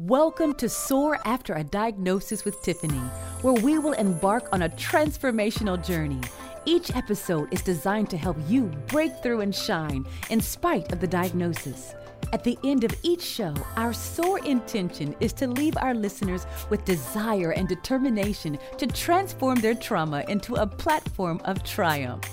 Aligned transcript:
Welcome 0.00 0.54
to 0.54 0.68
Soar 0.68 1.20
After 1.24 1.54
a 1.54 1.62
Diagnosis 1.62 2.44
with 2.44 2.60
Tiffany, 2.62 2.98
where 3.42 3.54
we 3.54 3.78
will 3.78 3.92
embark 3.92 4.48
on 4.52 4.62
a 4.62 4.68
transformational 4.70 5.80
journey. 5.86 6.20
Each 6.64 6.90
episode 6.96 7.54
is 7.54 7.62
designed 7.62 8.10
to 8.10 8.16
help 8.16 8.36
you 8.48 8.72
break 8.88 9.12
through 9.22 9.42
and 9.42 9.54
shine 9.54 10.04
in 10.30 10.40
spite 10.40 10.90
of 10.90 10.98
the 10.98 11.06
diagnosis. 11.06 11.94
At 12.32 12.42
the 12.42 12.58
end 12.64 12.82
of 12.82 12.92
each 13.04 13.22
show, 13.22 13.54
our 13.76 13.92
sore 13.92 14.40
intention 14.40 15.14
is 15.20 15.32
to 15.34 15.46
leave 15.46 15.76
our 15.76 15.94
listeners 15.94 16.44
with 16.70 16.84
desire 16.84 17.52
and 17.52 17.68
determination 17.68 18.58
to 18.78 18.88
transform 18.88 19.60
their 19.60 19.76
trauma 19.76 20.24
into 20.26 20.56
a 20.56 20.66
platform 20.66 21.40
of 21.44 21.62
triumph. 21.62 22.28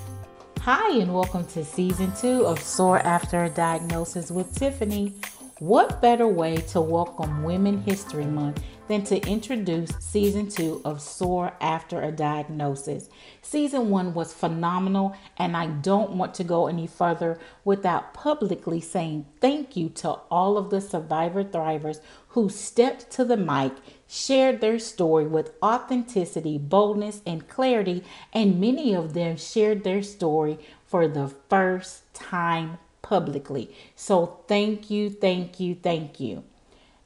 Hi, 0.61 0.97
and 0.97 1.13
welcome 1.13 1.45
to 1.49 1.63
season 1.63 2.11
two 2.19 2.43
of 2.43 2.59
Soar 2.59 2.99
After 2.99 3.43
a 3.43 3.49
Diagnosis 3.49 4.31
with 4.31 4.55
Tiffany. 4.55 5.13
What 5.61 6.01
better 6.01 6.25
way 6.25 6.55
to 6.69 6.81
welcome 6.81 7.43
Women 7.43 7.83
History 7.83 8.25
Month 8.25 8.63
than 8.87 9.03
to 9.03 9.21
introduce 9.27 9.91
season 9.99 10.49
two 10.49 10.81
of 10.83 10.99
Soar 10.99 11.53
After 11.61 12.01
a 12.01 12.11
Diagnosis? 12.11 13.11
Season 13.43 13.91
one 13.91 14.15
was 14.15 14.33
phenomenal, 14.33 15.15
and 15.37 15.55
I 15.55 15.67
don't 15.67 16.13
want 16.13 16.33
to 16.33 16.43
go 16.43 16.65
any 16.65 16.87
further 16.87 17.37
without 17.63 18.11
publicly 18.11 18.81
saying 18.81 19.27
thank 19.39 19.77
you 19.77 19.89
to 19.89 20.09
all 20.31 20.57
of 20.57 20.71
the 20.71 20.81
survivor 20.81 21.43
thrivers 21.43 21.99
who 22.29 22.49
stepped 22.49 23.11
to 23.11 23.23
the 23.23 23.37
mic, 23.37 23.73
shared 24.07 24.61
their 24.61 24.79
story 24.79 25.27
with 25.27 25.53
authenticity, 25.61 26.57
boldness, 26.57 27.21
and 27.23 27.47
clarity, 27.47 28.03
and 28.33 28.59
many 28.59 28.95
of 28.95 29.13
them 29.13 29.37
shared 29.37 29.83
their 29.83 30.01
story 30.01 30.57
for 30.87 31.07
the 31.07 31.27
first 31.27 32.11
time 32.15 32.79
publicly. 33.11 33.69
So 33.93 34.39
thank 34.47 34.89
you, 34.89 35.09
thank 35.09 35.59
you, 35.59 35.75
thank 35.75 36.21
you. 36.21 36.45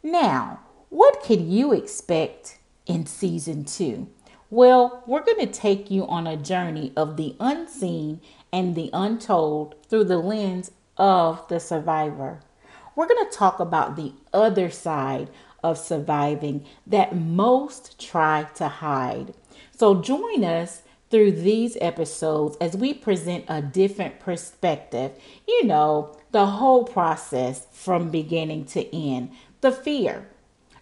Now, 0.03 0.59
what 0.89 1.23
can 1.23 1.49
you 1.49 1.73
expect 1.73 2.59
in 2.85 3.07
season 3.07 3.65
two? 3.65 4.07
Well, 4.51 5.01
we're 5.07 5.25
going 5.25 5.39
to 5.39 5.51
take 5.51 5.89
you 5.89 6.05
on 6.05 6.27
a 6.27 6.37
journey 6.37 6.93
of 6.95 7.17
the 7.17 7.35
unseen 7.39 8.21
and 8.53 8.75
the 8.75 8.91
untold 8.93 9.73
through 9.89 10.03
the 10.03 10.19
lens 10.19 10.69
of 10.95 11.47
the 11.47 11.59
survivor. 11.59 12.39
We're 12.95 13.07
going 13.07 13.27
to 13.27 13.35
talk 13.35 13.59
about 13.59 13.95
the 13.95 14.13
other 14.31 14.69
side 14.69 15.31
of 15.63 15.79
surviving 15.79 16.67
that 16.85 17.15
most 17.15 17.99
try 17.99 18.43
to 18.57 18.67
hide. 18.67 19.33
So 19.75 19.99
join 19.99 20.43
us 20.43 20.83
through 21.09 21.31
these 21.31 21.77
episodes 21.81 22.57
as 22.59 22.75
we 22.75 22.93
present 22.93 23.45
a 23.47 23.61
different 23.61 24.19
perspective. 24.19 25.11
You 25.47 25.65
know, 25.65 26.17
the 26.31 26.45
whole 26.45 26.83
process 26.83 27.67
from 27.71 28.09
beginning 28.09 28.65
to 28.65 28.95
end 28.95 29.31
the 29.61 29.71
fear, 29.71 30.27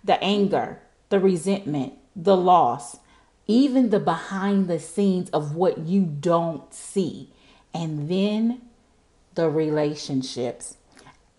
the 0.04 0.22
anger, 0.24 0.82
the 1.10 1.20
resentment, 1.20 1.94
the 2.16 2.36
loss, 2.36 2.98
even 3.48 3.90
the 3.90 4.00
behind 4.00 4.68
the 4.68 4.80
scenes 4.80 5.30
of 5.30 5.56
what 5.56 5.80
you 5.80 6.04
don't 6.04 6.74
see, 6.74 7.30
and 7.74 8.10
then 8.10 8.62
the 9.36 9.50
relationships. 9.50 10.78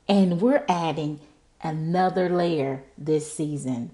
And 0.08 0.40
we're 0.40 0.64
adding 0.68 1.20
another 1.62 2.28
layer 2.28 2.84
this 2.98 3.32
season 3.32 3.90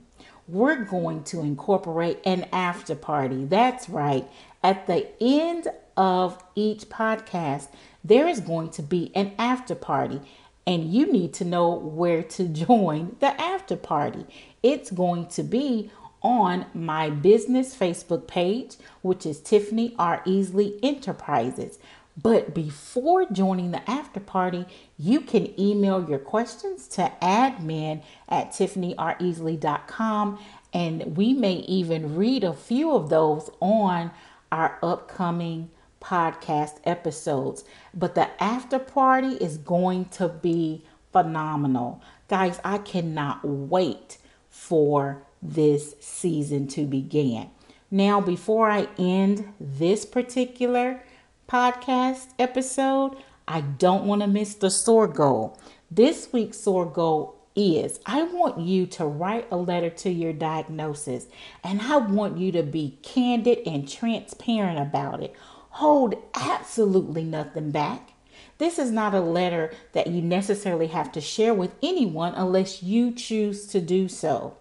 we're 0.51 0.85
going 0.85 1.23
to 1.25 1.41
incorporate 1.41 2.19
an 2.25 2.47
after 2.53 2.95
party. 2.95 3.45
That's 3.45 3.89
right. 3.89 4.29
At 4.63 4.87
the 4.87 5.09
end 5.21 5.69
of 5.97 6.43
each 6.55 6.89
podcast, 6.89 7.69
there 8.03 8.27
is 8.27 8.41
going 8.41 8.71
to 8.71 8.83
be 8.83 9.13
an 9.15 9.33
after 9.39 9.75
party, 9.75 10.21
and 10.67 10.93
you 10.93 11.11
need 11.11 11.33
to 11.35 11.45
know 11.45 11.71
where 11.71 12.23
to 12.23 12.49
join 12.67 13.17
the 13.21 13.41
after 13.41 13.77
party. 13.77 14.27
It's 14.63 14.91
going 14.91 15.27
to 15.29 15.43
be 15.43 15.91
on 16.23 16.67
my 16.75 17.09
business 17.11 17.75
Facebook 17.75 18.27
page, 18.27 18.77
which 19.03 19.25
is 19.25 19.41
Tiffany 19.41 19.95
R. 19.99 20.23
Easley 20.27 20.79
Enterprises. 20.83 21.79
But 22.17 22.55
before 22.55 23.27
joining 23.27 23.71
the 23.71 23.89
after 23.89 24.21
party, 24.21 24.67
you 24.99 25.21
can 25.21 25.59
email 25.59 26.07
your 26.09 26.19
questions 26.19 26.87
to 26.89 27.13
admin 27.23 28.03
at 28.29 28.51
tiffanyreasley.com 28.51 30.39
and 30.73 31.17
we 31.17 31.33
may 31.33 31.55
even 31.55 32.17
read 32.17 32.45
a 32.45 32.53
few 32.53 32.93
of 32.93 33.09
those 33.09 33.51
on 33.61 34.11
our 34.53 34.79
upcoming 34.83 35.71
podcast 36.01 36.79
episodes. 36.85 37.65
But 37.95 38.15
the 38.15 38.43
after 38.43 38.79
party 38.79 39.35
is 39.35 39.59
going 39.59 40.07
to 40.07 40.29
be 40.29 40.85
phenomenal. 41.13 42.03
Guys, 42.29 42.61
I 42.65 42.79
cannot 42.79 43.45
wait 43.45 44.19
for 44.49 45.23
this 45.43 45.97
season 46.01 46.69
to 46.69 46.85
begin. 46.87 47.51
Now, 47.91 48.21
before 48.21 48.71
I 48.71 48.89
end 48.99 49.53
this 49.59 50.05
particular 50.05 51.03
podcast 51.51 52.29
episode, 52.39 53.17
I 53.49 53.63
don't 53.63 54.05
want 54.05 54.23
to 54.23 54.29
miss 54.29 54.55
the 54.55 54.71
SOAR 54.71 55.09
goal. 55.09 55.59
This 55.91 56.33
week's 56.33 56.61
SOAR 56.61 56.87
goal 56.87 57.35
is 57.57 57.99
I 58.07 58.23
want 58.23 58.61
you 58.61 58.87
to 58.87 59.05
write 59.05 59.49
a 59.51 59.57
letter 59.57 59.91
to 59.91 60.11
your 60.11 60.33
diagnosis 60.33 61.27
and 61.65 61.83
I 61.83 61.97
want 61.97 62.39
you 62.39 62.53
to 62.53 62.63
be 62.63 63.01
candid 63.03 63.67
and 63.67 63.91
transparent 63.91 64.79
about 64.79 65.25
it. 65.25 65.35
Hold 65.71 66.15
absolutely 66.35 67.25
nothing 67.25 67.73
back. 67.73 68.13
This 68.59 68.79
is 68.79 68.93
not 68.93 69.13
a 69.13 69.21
letter 69.21 69.73
that 69.91 70.07
you 70.07 70.23
necessarily 70.23 70.87
have 70.87 71.11
to 71.13 71.21
share 71.21 71.53
with 71.53 71.75
anyone 71.83 72.35
unless 72.35 72.81
you 72.81 73.11
choose 73.11 73.67
to 73.69 73.81
do 73.81 74.07
so. 74.07 74.57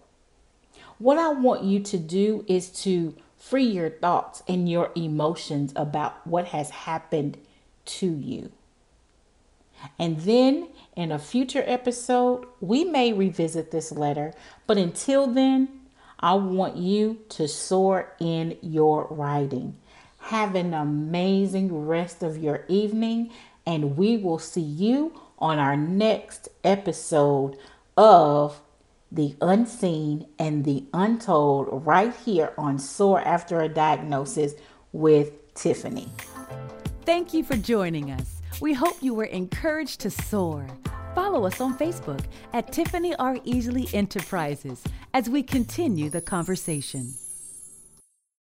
What 0.98 1.18
I 1.18 1.28
want 1.28 1.62
you 1.62 1.78
to 1.78 1.98
do 1.98 2.44
is 2.48 2.68
to 2.82 3.14
free 3.40 3.64
your 3.64 3.90
thoughts 3.90 4.42
and 4.46 4.70
your 4.70 4.92
emotions 4.94 5.72
about 5.74 6.24
what 6.26 6.48
has 6.48 6.70
happened 6.70 7.38
to 7.86 8.06
you. 8.06 8.52
And 9.98 10.20
then 10.20 10.68
in 10.94 11.10
a 11.10 11.18
future 11.18 11.64
episode, 11.66 12.44
we 12.60 12.84
may 12.84 13.14
revisit 13.14 13.70
this 13.70 13.90
letter, 13.90 14.34
but 14.66 14.76
until 14.76 15.26
then, 15.26 15.68
I 16.20 16.34
want 16.34 16.76
you 16.76 17.20
to 17.30 17.48
soar 17.48 18.12
in 18.20 18.58
your 18.60 19.06
writing. 19.08 19.78
Have 20.18 20.54
an 20.54 20.74
amazing 20.74 21.86
rest 21.86 22.22
of 22.22 22.36
your 22.36 22.66
evening, 22.68 23.30
and 23.64 23.96
we 23.96 24.18
will 24.18 24.38
see 24.38 24.60
you 24.60 25.18
on 25.38 25.58
our 25.58 25.78
next 25.78 26.50
episode 26.62 27.56
of 27.96 28.60
the 29.12 29.36
unseen 29.40 30.26
and 30.38 30.64
the 30.64 30.84
untold 30.94 31.68
right 31.86 32.14
here 32.24 32.52
on 32.56 32.78
Soar 32.78 33.20
After 33.20 33.60
a 33.60 33.68
Diagnosis 33.68 34.54
with 34.92 35.54
Tiffany. 35.54 36.08
Thank 37.04 37.34
you 37.34 37.42
for 37.42 37.56
joining 37.56 38.10
us. 38.12 38.40
We 38.60 38.72
hope 38.72 38.96
you 39.00 39.14
were 39.14 39.24
encouraged 39.24 40.00
to 40.00 40.10
soar. 40.10 40.66
Follow 41.14 41.44
us 41.44 41.60
on 41.60 41.76
Facebook 41.76 42.24
at 42.52 42.72
Tiffany 42.72 43.14
R. 43.16 43.36
Easley 43.38 43.92
Enterprises 43.92 44.84
as 45.12 45.28
we 45.28 45.42
continue 45.42 46.08
the 46.08 46.20
conversation. 46.20 47.14